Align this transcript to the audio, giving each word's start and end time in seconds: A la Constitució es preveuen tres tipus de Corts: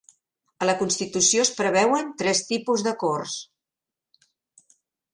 A 0.65 0.69
la 0.69 0.73
Constitució 0.79 1.43
es 1.49 1.53
preveuen 1.59 2.11
tres 2.23 2.43
tipus 2.49 2.89
de 2.91 2.97
Corts: 3.07 4.75